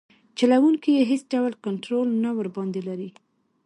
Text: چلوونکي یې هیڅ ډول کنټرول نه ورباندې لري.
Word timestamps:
چلوونکي 0.37 0.89
یې 0.97 1.03
هیڅ 1.11 1.21
ډول 1.33 1.53
کنټرول 1.65 2.07
نه 2.23 2.29
ورباندې 2.37 2.81
لري. 2.87 3.09